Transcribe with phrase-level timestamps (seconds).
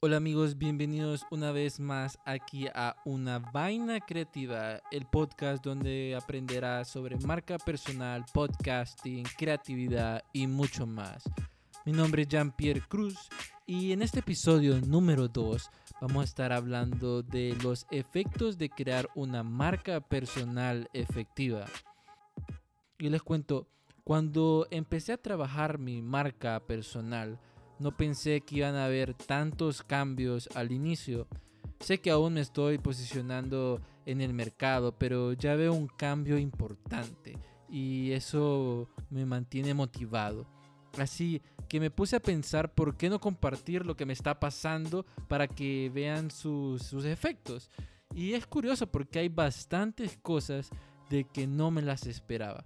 [0.00, 6.88] Hola amigos, bienvenidos una vez más aquí a Una Vaina Creativa, el podcast donde aprenderás
[6.88, 11.24] sobre marca personal, podcasting, creatividad y mucho más.
[11.86, 13.16] Mi nombre es Jean-Pierre Cruz
[13.64, 15.70] y en este episodio número 2
[16.02, 21.64] vamos a estar hablando de los efectos de crear una marca personal efectiva.
[22.98, 23.66] Y les cuento,
[24.04, 27.40] cuando empecé a trabajar mi marca personal,
[27.78, 31.26] no pensé que iban a haber tantos cambios al inicio.
[31.80, 37.38] Sé que aún me estoy posicionando en el mercado, pero ya veo un cambio importante
[37.68, 40.46] y eso me mantiene motivado.
[40.98, 45.04] Así que me puse a pensar por qué no compartir lo que me está pasando
[45.28, 47.70] para que vean sus, sus efectos.
[48.14, 50.70] Y es curioso porque hay bastantes cosas
[51.10, 52.64] de que no me las esperaba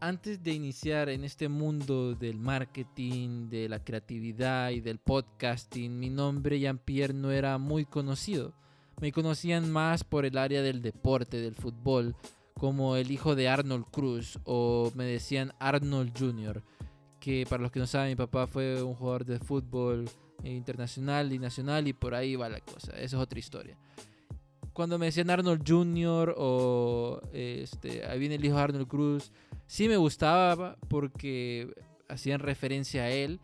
[0.00, 6.10] antes de iniciar en este mundo del marketing, de la creatividad y del podcasting, mi
[6.10, 8.54] nombre Jean-Pierre no era muy conocido.
[9.00, 12.16] Me conocían más por el área del deporte, del fútbol,
[12.54, 16.62] como el hijo de Arnold Cruz o me decían Arnold Jr.,
[17.20, 20.08] que para los que no saben, mi papá fue un jugador de fútbol
[20.44, 22.92] internacional y nacional y por ahí va la cosa.
[22.92, 23.76] Esa es otra historia
[24.78, 26.36] cuando me decían Arnold Jr.
[26.38, 29.32] o este, ahí viene el hijo de Arnold Cruz,
[29.66, 31.74] sí me gustaba porque
[32.08, 33.40] hacían referencia a él,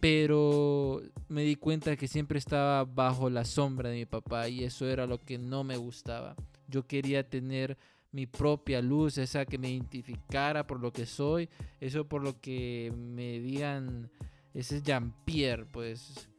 [0.00, 4.88] pero me di cuenta que siempre estaba bajo la sombra de mi papá y eso
[4.88, 6.34] era lo que no me gustaba.
[6.68, 7.76] Yo quería tener
[8.10, 11.50] mi propia luz, esa que me identificara por lo que soy,
[11.82, 14.10] eso por lo que me digan,
[14.54, 16.30] ese es Jean-Pierre, pues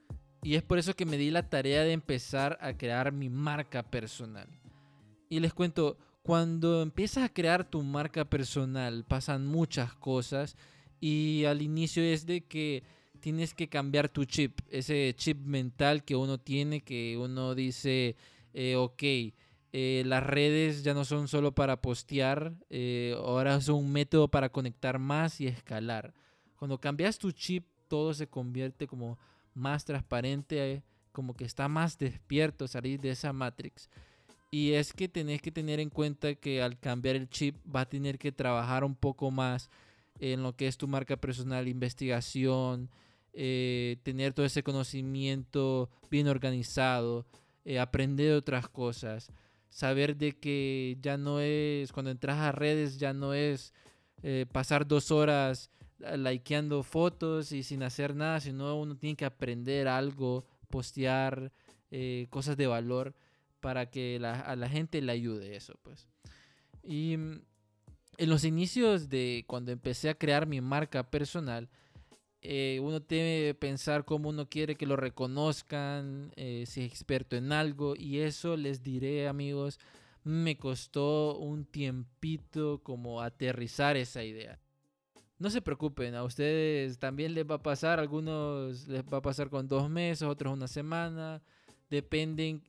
[0.44, 3.84] y es por eso que me di la tarea de empezar a crear mi marca
[3.84, 4.48] personal.
[5.30, 10.56] Y les cuento, cuando empiezas a crear tu marca personal pasan muchas cosas
[11.00, 12.84] y al inicio es de que
[13.20, 18.16] tienes que cambiar tu chip, ese chip mental que uno tiene, que uno dice,
[18.54, 19.04] eh, ok,
[19.72, 24.50] eh, las redes ya no son solo para postear, eh, ahora son un método para
[24.50, 26.14] conectar más y escalar.
[26.56, 29.18] Cuando cambias tu chip, todo se convierte como
[29.60, 33.90] más transparente, como que está más despierto salir de esa Matrix.
[34.52, 37.90] Y es que tenés que tener en cuenta que al cambiar el chip va a
[37.90, 39.70] tener que trabajar un poco más
[40.20, 42.90] en lo que es tu marca personal, investigación,
[43.34, 47.26] eh, tener todo ese conocimiento bien organizado,
[47.64, 49.32] eh, aprender otras cosas,
[49.70, 53.74] saber de que ya no es, cuando entras a redes ya no es
[54.24, 55.70] eh, pasar dos horas
[56.18, 61.52] likeando fotos y sin hacer nada, sino uno tiene que aprender algo, postear
[61.92, 63.16] eh, cosas de valor
[63.60, 66.08] para que a la gente le ayude eso, pues.
[66.84, 67.42] Y mm,
[68.18, 71.70] en los inicios de cuando empecé a crear mi marca personal,
[72.42, 77.52] eh, uno debe pensar cómo uno quiere que lo reconozcan, eh, si es experto en
[77.52, 79.80] algo, y eso les diré, amigos,
[80.24, 84.60] me costó un tiempito como aterrizar esa idea
[85.40, 89.50] no se preocupen, a ustedes también les va a pasar, algunos les va a pasar
[89.50, 91.42] con dos meses, otros una semana,
[91.90, 92.62] dependen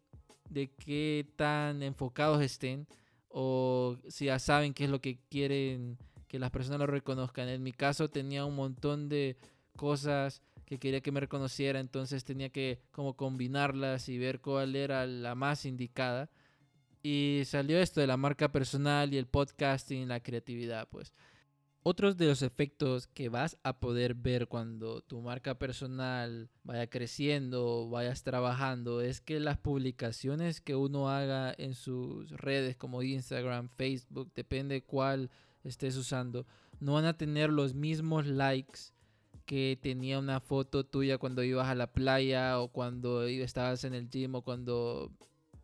[0.48, 2.86] de qué tan enfocados estén
[3.28, 5.98] o si ya saben qué es lo que quieren
[6.28, 7.48] que las personas lo reconozcan.
[7.48, 9.37] En mi caso tenía un montón de
[9.76, 15.06] cosas que quería que me reconociera, entonces tenía que como combinarlas y ver cuál era
[15.06, 16.31] la más indicada.
[17.02, 21.12] Y salió esto de la marca personal y el podcasting la creatividad, pues.
[21.82, 27.88] Otros de los efectos que vas a poder ver cuando tu marca personal vaya creciendo,
[27.88, 34.30] vayas trabajando, es que las publicaciones que uno haga en sus redes como Instagram, Facebook,
[34.34, 35.30] depende cuál
[35.64, 36.46] estés usando,
[36.80, 38.92] no van a tener los mismos likes
[39.46, 44.10] que tenía una foto tuya cuando ibas a la playa o cuando estabas en el
[44.10, 45.10] gym o cuando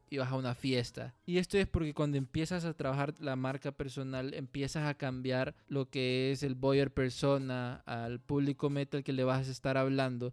[0.09, 1.15] y vas a una fiesta.
[1.27, 5.89] Y esto es porque cuando empiezas a trabajar la marca personal, empiezas a cambiar lo
[5.91, 10.33] que es el buyer persona al público metal que le vas a estar hablando,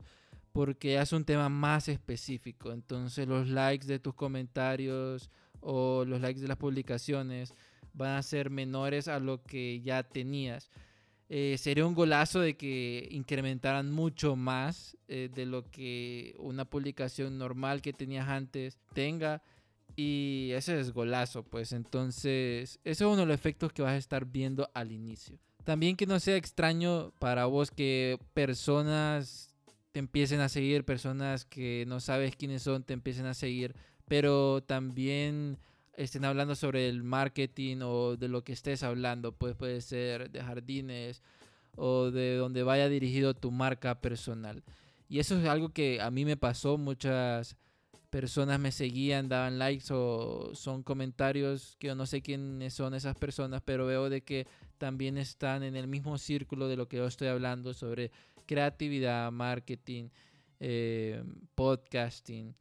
[0.51, 2.71] porque es un tema más específico.
[2.71, 5.29] Entonces los likes de tus comentarios
[5.59, 7.53] o los likes de las publicaciones
[7.93, 10.69] van a ser menores a lo que ya tenías.
[11.29, 17.37] Eh, sería un golazo de que incrementaran mucho más eh, de lo que una publicación
[17.37, 19.41] normal que tenías antes tenga
[19.95, 23.97] y ese es golazo, pues entonces, eso es uno de los efectos que vas a
[23.97, 25.39] estar viendo al inicio.
[25.63, 29.55] También que no sea extraño para vos que personas
[29.91, 33.75] te empiecen a seguir, personas que no sabes quiénes son te empiecen a seguir,
[34.07, 35.57] pero también
[35.95, 40.41] estén hablando sobre el marketing o de lo que estés hablando, pues puede ser de
[40.41, 41.21] jardines
[41.75, 44.63] o de donde vaya dirigido tu marca personal.
[45.07, 46.77] Y eso es algo que a mí me pasó.
[46.77, 47.55] Muchas
[48.13, 53.15] personas me seguían, daban likes o son comentarios que yo no sé quiénes son esas
[53.15, 54.45] personas, pero veo de que
[54.77, 58.11] también están en el mismo círculo de lo que yo estoy hablando sobre
[58.45, 60.09] creatividad, marketing,
[60.59, 61.23] eh,
[61.55, 62.55] podcasting.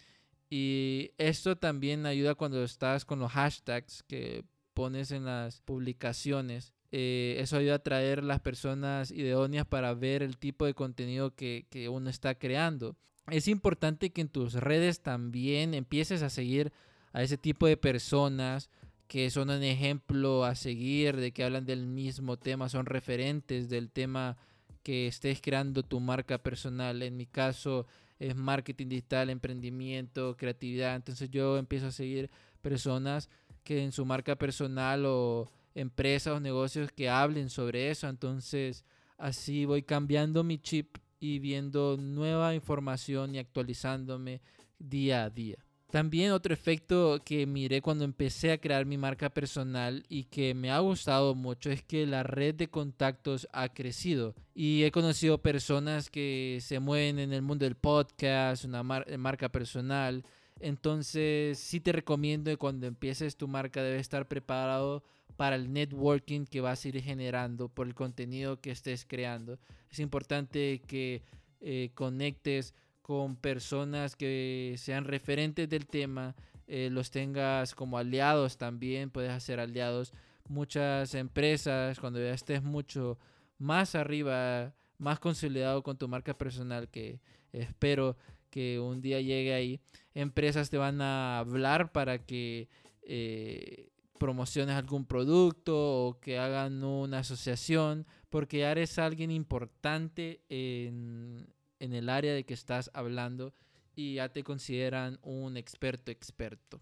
[0.49, 6.73] Y esto también ayuda cuando estás con los hashtags que pones en las publicaciones.
[6.93, 11.67] Eh, eso ayuda a atraer las personas idóneas para ver el tipo de contenido que,
[11.69, 12.97] que uno está creando.
[13.31, 16.73] Es importante que en tus redes también empieces a seguir
[17.13, 18.71] a ese tipo de personas
[19.07, 23.91] que son un ejemplo a seguir, de que hablan del mismo tema, son referentes del
[23.91, 24.39] tema
[24.83, 27.03] que estés creando tu marca personal.
[27.03, 27.87] En mi caso
[28.19, 30.97] es marketing digital, emprendimiento, creatividad.
[30.97, 32.31] Entonces yo empiezo a seguir
[32.63, 33.29] personas
[33.65, 38.09] que en su marca personal o empresas o negocios que hablen sobre eso.
[38.09, 38.85] Entonces
[39.19, 44.41] así voy cambiando mi chip y viendo nueva información y actualizándome
[44.81, 45.57] día a día.
[45.89, 50.73] También otro efecto que miré cuando empecé a crear mi marca personal y que me
[50.73, 56.11] ha gustado mucho es que la red de contactos ha crecido y he conocido personas
[56.11, 60.25] que se mueven en el mundo del podcast, una marca personal.
[60.59, 65.05] Entonces sí te recomiendo que cuando empieces tu marca debes estar preparado
[65.37, 69.59] para el networking que vas a ir generando por el contenido que estés creando.
[69.91, 71.23] Es importante que
[71.61, 76.35] eh, conectes con personas que sean referentes del tema,
[76.67, 80.13] eh, los tengas como aliados también, puedes hacer aliados.
[80.49, 83.19] Muchas empresas, cuando ya estés mucho
[83.59, 87.21] más arriba, más consolidado con tu marca personal, que
[87.53, 88.17] espero
[88.51, 89.81] que un día llegue ahí,
[90.15, 92.69] empresas te van a hablar para que
[93.03, 93.92] eh,
[94.23, 101.93] promociones algún producto o que hagan una asociación, porque ya eres alguien importante en, en
[101.93, 103.53] el área de que estás hablando
[103.97, 106.81] y ya te consideran un experto experto.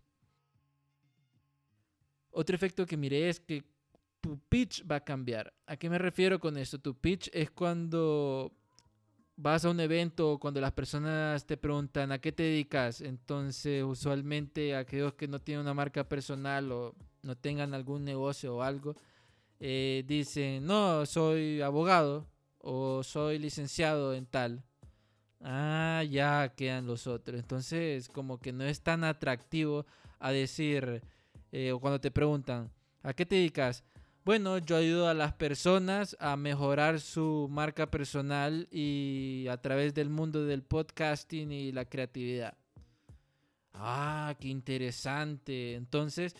[2.31, 3.65] Otro efecto que miré es que
[4.21, 5.51] tu pitch va a cambiar.
[5.65, 6.79] ¿A qué me refiero con esto?
[6.79, 8.53] Tu pitch es cuando
[9.37, 13.01] vas a un evento o cuando las personas te preguntan a qué te dedicas.
[13.01, 18.63] Entonces, usualmente aquellos que no tienen una marca personal o no tengan algún negocio o
[18.63, 18.95] algo,
[19.61, 22.27] eh, dicen, no, soy abogado
[22.59, 24.63] o soy licenciado en tal.
[25.43, 27.41] Ah, ya quedan los otros.
[27.41, 29.87] Entonces, como que no es tan atractivo
[30.19, 31.03] a decir,
[31.53, 32.71] eh, o cuando te preguntan,
[33.03, 33.85] ¿a qué te dedicas?
[34.25, 40.11] Bueno, yo ayudo a las personas a mejorar su marca personal y a través del
[40.11, 42.55] mundo del podcasting y la creatividad.
[43.73, 45.75] Ah, qué interesante.
[45.75, 46.37] Entonces,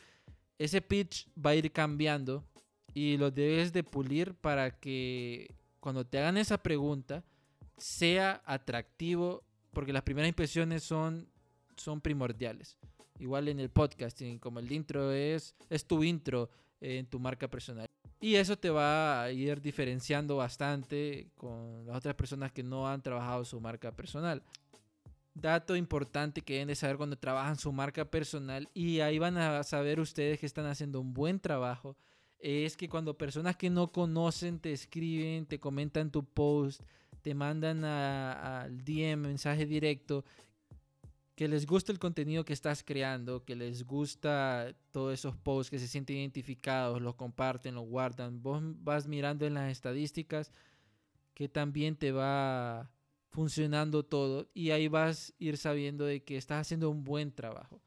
[0.61, 2.45] ese pitch va a ir cambiando
[2.93, 7.25] y lo debes de pulir para que cuando te hagan esa pregunta,
[7.79, 9.43] sea atractivo,
[9.73, 11.27] porque las primeras impresiones son,
[11.77, 12.77] son primordiales.
[13.19, 16.51] Igual en el podcasting, como el intro es, es tu intro
[16.83, 17.87] en tu marca personal.
[18.21, 23.01] Y eso te va a ir diferenciando bastante con las otras personas que no han
[23.01, 24.43] trabajado su marca personal.
[25.35, 29.63] Dato importante que deben de saber cuando trabajan su marca personal y ahí van a
[29.63, 31.97] saber ustedes que están haciendo un buen trabajo
[32.41, 36.83] es que cuando personas que no conocen te escriben, te comentan tu post,
[37.23, 40.25] te mandan al DM, mensaje directo,
[41.35, 45.79] que les gusta el contenido que estás creando, que les gusta todos esos posts, que
[45.79, 48.43] se sienten identificados, los comparten, los guardan.
[48.43, 50.53] Vos vas mirando en las estadísticas
[51.35, 52.91] que también te va
[53.31, 57.81] funcionando todo y ahí vas a ir sabiendo de que estás haciendo un buen trabajo.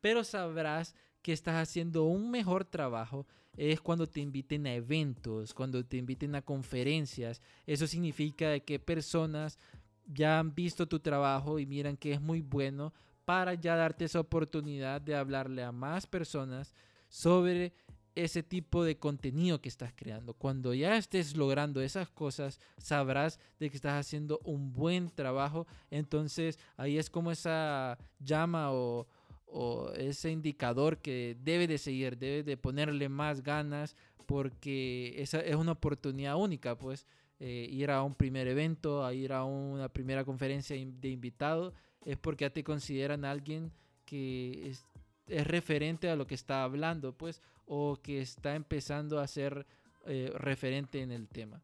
[0.00, 5.84] Pero sabrás que estás haciendo un mejor trabajo es cuando te inviten a eventos, cuando
[5.84, 7.40] te inviten a conferencias.
[7.66, 9.58] Eso significa que personas
[10.06, 12.92] ya han visto tu trabajo y miran que es muy bueno
[13.24, 16.74] para ya darte esa oportunidad de hablarle a más personas
[17.08, 17.72] sobre
[18.14, 20.34] ese tipo de contenido que estás creando.
[20.34, 25.66] Cuando ya estés logrando esas cosas, sabrás de que estás haciendo un buen trabajo.
[25.90, 29.06] Entonces ahí es como esa llama o,
[29.46, 35.54] o ese indicador que debe de seguir, debe de ponerle más ganas porque esa es
[35.54, 37.06] una oportunidad única, pues
[37.40, 42.16] eh, ir a un primer evento, a ir a una primera conferencia de invitado, es
[42.16, 43.72] porque ya te consideran alguien
[44.04, 44.84] que es,
[45.26, 49.66] referente a lo que está hablando, pues, o que está empezando a ser
[50.06, 51.60] eh, referente en el tema.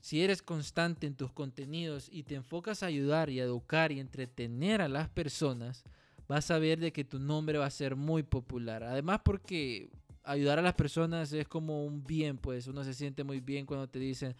[0.00, 4.80] Si eres constante en tus contenidos y te enfocas a ayudar y educar y entretener
[4.80, 5.84] a las personas,
[6.26, 8.82] vas a ver de que tu nombre va a ser muy popular.
[8.82, 9.90] Además porque
[10.22, 13.88] ayudar a las personas es como un bien, pues uno se siente muy bien cuando
[13.88, 14.34] te dicen,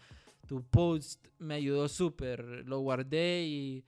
[0.47, 3.83] tu post me ayudó súper, lo guardé y,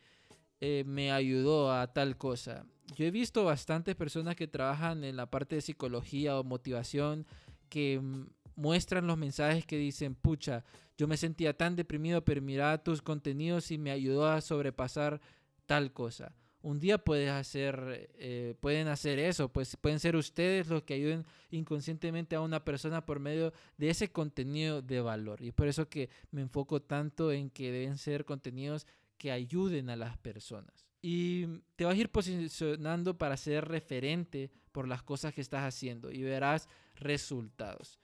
[0.65, 2.65] eh, me ayudó a tal cosa.
[2.95, 7.27] Yo he visto bastantes personas que trabajan en la parte de psicología o motivación
[7.67, 10.63] que mm, muestran los mensajes que dicen, pucha,
[10.97, 15.19] yo me sentía tan deprimido, pero mira tus contenidos y me ayudó a sobrepasar
[15.65, 16.33] tal cosa.
[16.61, 21.25] Un día puedes hacer, eh, pueden hacer eso, pues pueden ser ustedes los que ayuden
[21.51, 25.41] inconscientemente a una persona por medio de ese contenido de valor.
[25.41, 28.87] Y por eso que me enfoco tanto en que deben ser contenidos
[29.23, 30.85] que ayuden a las personas.
[31.01, 31.45] Y
[31.77, 36.23] te vas a ir posicionando para ser referente por las cosas que estás haciendo y
[36.23, 38.01] verás resultados.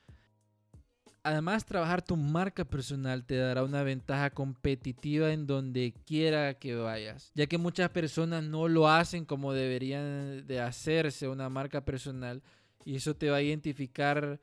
[1.21, 7.33] Además, trabajar tu marca personal te dará una ventaja competitiva en donde quiera que vayas,
[7.35, 12.41] ya que muchas personas no lo hacen como deberían de hacerse una marca personal
[12.85, 14.39] y eso te va a identificar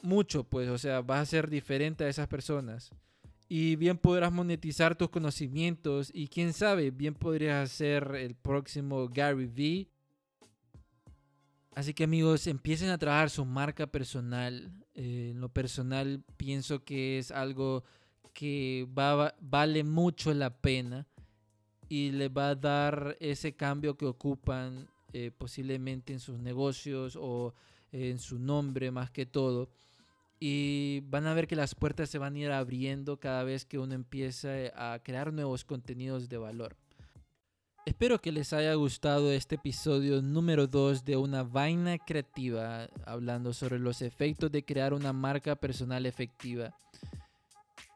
[0.00, 2.90] mucho, pues, o sea, vas a ser diferente a esas personas
[3.48, 9.46] y bien podrás monetizar tus conocimientos y quién sabe, bien podrías ser el próximo Gary
[9.46, 9.88] Vee.
[11.74, 14.72] Así que amigos, empiecen a trabajar su marca personal.
[14.94, 17.84] Eh, en lo personal pienso que es algo
[18.32, 21.06] que vale mucho la pena
[21.88, 27.54] y les va a dar ese cambio que ocupan eh, posiblemente en sus negocios o
[27.92, 29.70] en su nombre más que todo
[30.38, 33.78] y van a ver que las puertas se van a ir abriendo cada vez que
[33.78, 36.76] uno empieza a crear nuevos contenidos de valor.
[37.86, 43.78] Espero que les haya gustado este episodio número 2 de una vaina creativa hablando sobre
[43.78, 46.76] los efectos de crear una marca personal efectiva.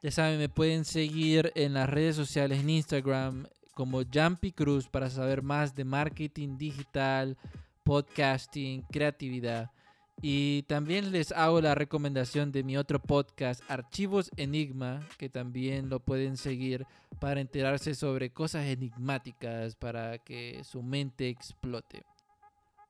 [0.01, 5.11] Ya saben, me pueden seguir en las redes sociales en Instagram como Jumpy Cruz para
[5.11, 7.37] saber más de marketing digital,
[7.83, 9.73] podcasting, creatividad.
[10.23, 16.00] Y también les hago la recomendación de mi otro podcast, Archivos Enigma, que también lo
[16.00, 16.87] pueden seguir
[17.21, 22.03] para enterarse sobre cosas enigmáticas, para que su mente explote.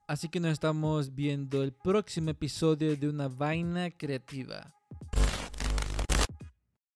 [0.08, 4.74] Así que nos estamos viendo el próximo episodio de Una Vaina Creativa.